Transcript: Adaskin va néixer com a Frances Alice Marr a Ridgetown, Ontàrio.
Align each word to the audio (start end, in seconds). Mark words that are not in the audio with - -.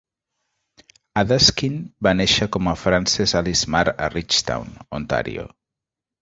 Adaskin 1.21 1.75
va 2.07 2.13
néixer 2.21 2.47
com 2.55 2.71
a 2.71 2.73
Frances 2.85 3.35
Alice 3.41 3.71
Marr 3.77 3.95
a 4.07 4.11
Ridgetown, 4.15 4.75
Ontàrio. 5.01 5.47